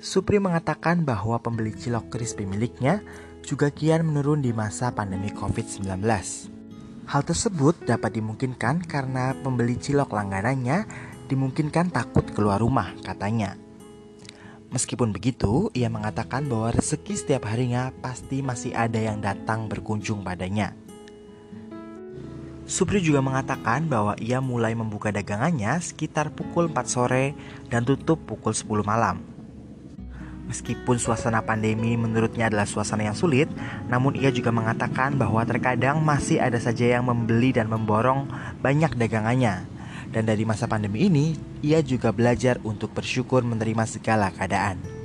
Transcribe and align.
Supri 0.00 0.40
mengatakan 0.40 1.04
bahwa 1.04 1.36
pembeli 1.44 1.76
cilok 1.76 2.08
crispy 2.08 2.48
miliknya 2.48 3.04
juga 3.44 3.68
kian 3.68 4.08
menurun 4.08 4.40
di 4.40 4.48
masa 4.48 4.88
pandemi 4.96 5.28
COVID-19. 5.28 6.00
Hal 7.04 7.22
tersebut 7.28 7.84
dapat 7.84 8.16
dimungkinkan 8.16 8.80
karena 8.88 9.36
pembeli 9.44 9.76
cilok 9.76 10.08
langganannya 10.16 10.88
dimungkinkan 11.28 11.92
takut 11.92 12.24
keluar 12.32 12.64
rumah, 12.64 12.96
katanya. 13.04 13.60
Meskipun 14.72 15.12
begitu, 15.12 15.68
ia 15.76 15.92
mengatakan 15.92 16.48
bahwa 16.48 16.72
rezeki 16.72 17.14
setiap 17.20 17.44
harinya 17.52 17.92
pasti 18.00 18.40
masih 18.40 18.72
ada 18.72 18.96
yang 18.96 19.20
datang 19.20 19.68
berkunjung 19.68 20.24
padanya. 20.24 20.72
Supri 22.64 23.04
juga 23.04 23.20
mengatakan 23.20 23.84
bahwa 23.84 24.16
ia 24.16 24.40
mulai 24.40 24.72
membuka 24.72 25.12
dagangannya 25.12 25.76
sekitar 25.82 26.32
pukul 26.32 26.72
4 26.72 26.88
sore 26.88 27.36
dan 27.68 27.84
tutup 27.84 28.24
pukul 28.24 28.56
10 28.56 28.80
malam. 28.80 29.39
Meskipun 30.50 30.98
suasana 30.98 31.46
pandemi 31.46 31.94
menurutnya 31.94 32.50
adalah 32.50 32.66
suasana 32.66 33.06
yang 33.06 33.14
sulit, 33.14 33.46
namun 33.86 34.18
ia 34.18 34.34
juga 34.34 34.50
mengatakan 34.50 35.14
bahwa 35.14 35.46
terkadang 35.46 36.02
masih 36.02 36.42
ada 36.42 36.58
saja 36.58 36.98
yang 36.98 37.06
membeli 37.06 37.54
dan 37.54 37.70
memborong 37.70 38.26
banyak 38.58 38.98
dagangannya. 38.98 39.62
Dan 40.10 40.26
dari 40.26 40.42
masa 40.42 40.66
pandemi 40.66 41.06
ini, 41.06 41.38
ia 41.62 41.78
juga 41.86 42.10
belajar 42.10 42.58
untuk 42.66 42.90
bersyukur 42.90 43.46
menerima 43.46 43.86
segala 43.86 44.34
keadaan. 44.34 44.99